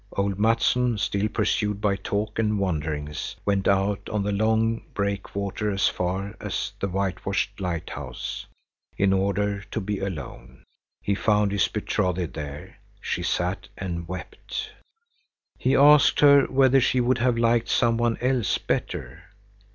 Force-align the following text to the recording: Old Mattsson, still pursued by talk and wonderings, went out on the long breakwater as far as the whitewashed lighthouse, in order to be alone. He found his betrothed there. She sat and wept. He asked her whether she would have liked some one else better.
Old 0.13 0.39
Mattsson, 0.39 0.97
still 0.97 1.27
pursued 1.27 1.79
by 1.79 1.95
talk 1.95 2.39
and 2.39 2.57
wonderings, 2.57 3.35
went 3.45 3.67
out 3.67 4.09
on 4.09 4.23
the 4.23 4.31
long 4.31 4.81
breakwater 4.95 5.69
as 5.69 5.87
far 5.89 6.35
as 6.39 6.71
the 6.79 6.87
whitewashed 6.87 7.59
lighthouse, 7.59 8.47
in 8.97 9.13
order 9.13 9.61
to 9.69 9.79
be 9.79 9.99
alone. 9.99 10.63
He 11.03 11.13
found 11.13 11.51
his 11.51 11.67
betrothed 11.67 12.33
there. 12.33 12.79
She 12.99 13.21
sat 13.21 13.67
and 13.77 14.07
wept. 14.07 14.71
He 15.59 15.75
asked 15.75 16.21
her 16.21 16.45
whether 16.47 16.81
she 16.81 16.99
would 16.99 17.19
have 17.19 17.37
liked 17.37 17.69
some 17.69 17.97
one 17.97 18.17
else 18.21 18.57
better. 18.57 19.25